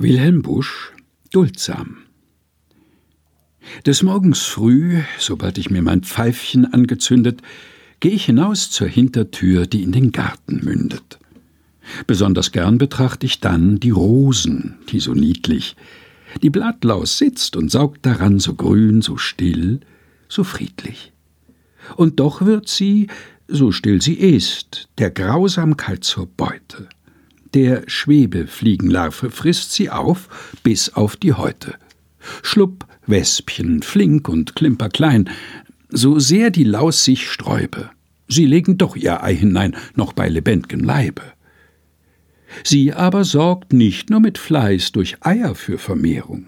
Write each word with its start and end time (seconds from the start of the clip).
Wilhelm 0.00 0.40
Busch 0.40 0.94
Duldsam 1.30 1.98
Des 3.84 4.02
Morgens 4.02 4.40
früh, 4.40 5.02
sobald 5.18 5.58
ich 5.58 5.68
mir 5.68 5.82
mein 5.82 6.04
Pfeifchen 6.04 6.64
angezündet, 6.72 7.42
gehe 8.00 8.12
ich 8.12 8.24
hinaus 8.24 8.70
zur 8.70 8.88
Hintertür, 8.88 9.66
die 9.66 9.82
in 9.82 9.92
den 9.92 10.10
Garten 10.10 10.64
mündet. 10.64 11.18
Besonders 12.06 12.50
gern 12.50 12.78
betrachte 12.78 13.26
ich 13.26 13.40
dann 13.40 13.78
die 13.78 13.90
Rosen, 13.90 14.78
die 14.90 15.00
so 15.00 15.12
niedlich. 15.12 15.76
Die 16.42 16.48
Blattlaus 16.48 17.18
sitzt 17.18 17.54
und 17.54 17.70
saugt 17.70 18.06
daran 18.06 18.38
so 18.38 18.54
grün, 18.54 19.02
so 19.02 19.18
still, 19.18 19.80
so 20.30 20.44
friedlich. 20.44 21.12
Und 21.96 22.20
doch 22.20 22.40
wird 22.40 22.68
sie, 22.68 23.08
so 23.48 23.70
still 23.70 24.00
sie 24.00 24.14
ist, 24.14 24.88
der 24.96 25.10
Grausamkeit 25.10 26.04
zur 26.04 26.24
Beute. 26.24 26.88
Der 27.54 27.82
Schwebefliegenlarve 27.88 29.30
frisst 29.30 29.72
sie 29.72 29.90
auf 29.90 30.28
bis 30.62 30.90
auf 30.90 31.16
die 31.16 31.32
Häute. 31.32 31.74
Schlupp, 32.42 32.86
Wespchen, 33.06 33.82
flink 33.82 34.28
und 34.28 34.54
klimperklein, 34.54 35.28
so 35.88 36.20
sehr 36.20 36.50
die 36.50 36.64
Laus 36.64 37.04
sich 37.04 37.28
sträube, 37.28 37.90
sie 38.28 38.46
legen 38.46 38.78
doch 38.78 38.94
ihr 38.94 39.24
Ei 39.24 39.34
hinein, 39.34 39.76
noch 39.96 40.12
bei 40.12 40.28
lebendigem 40.28 40.84
Leibe. 40.84 41.22
Sie 42.62 42.92
aber 42.92 43.24
sorgt 43.24 43.72
nicht 43.72 44.10
nur 44.10 44.20
mit 44.20 44.38
Fleiß 44.38 44.92
durch 44.92 45.16
Eier 45.20 45.56
für 45.56 45.78
Vermehrung. 45.78 46.46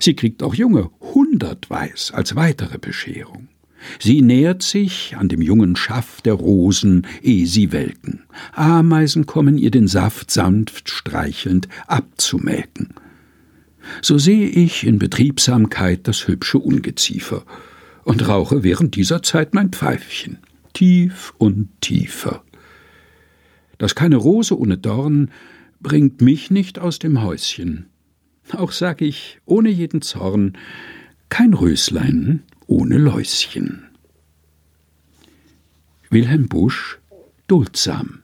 Sie 0.00 0.14
kriegt 0.14 0.42
auch 0.42 0.54
Junge 0.54 0.90
hundertweis 1.00 2.10
als 2.12 2.34
weitere 2.34 2.78
Bescherung. 2.78 3.48
Sie 4.00 4.22
nährt 4.22 4.62
sich 4.62 5.16
an 5.16 5.28
dem 5.28 5.42
jungen 5.42 5.76
Schaff 5.76 6.22
der 6.22 6.34
Rosen, 6.34 7.06
ehe 7.22 7.46
sie 7.46 7.70
welken. 7.70 8.23
Ameisen 8.52 9.26
kommen 9.26 9.58
ihr 9.58 9.70
den 9.70 9.88
Saft 9.88 10.30
sanft 10.30 10.88
streichelnd 10.90 11.68
abzumelken. 11.86 12.94
So 14.02 14.18
sehe 14.18 14.48
ich 14.48 14.86
in 14.86 14.98
Betriebsamkeit 14.98 16.08
das 16.08 16.26
hübsche 16.26 16.58
Ungeziefer 16.58 17.44
und 18.04 18.26
rauche 18.28 18.62
während 18.62 18.96
dieser 18.96 19.22
Zeit 19.22 19.54
mein 19.54 19.70
Pfeifchen, 19.70 20.38
tief 20.72 21.34
und 21.38 21.68
tiefer. 21.80 22.42
Dass 23.78 23.94
keine 23.94 24.16
Rose 24.16 24.58
ohne 24.58 24.78
Dorn 24.78 25.30
bringt 25.80 26.20
mich 26.20 26.50
nicht 26.50 26.78
aus 26.78 26.98
dem 26.98 27.22
Häuschen. 27.22 27.86
Auch 28.52 28.72
sag 28.72 29.00
ich 29.00 29.40
ohne 29.44 29.70
jeden 29.70 30.02
Zorn, 30.02 30.56
kein 31.28 31.54
Röslein 31.54 32.42
ohne 32.66 32.98
Läuschen. 32.98 33.84
Wilhelm 36.10 36.48
Busch 36.48 36.98
Duldsam 37.48 38.23